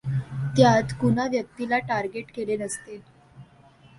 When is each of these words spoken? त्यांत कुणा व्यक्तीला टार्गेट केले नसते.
त्यांत 0.57 0.93
कुणा 1.01 1.25
व्यक्तीला 1.27 1.79
टार्गेट 1.79 2.31
केले 2.35 2.57
नसते. 2.57 2.99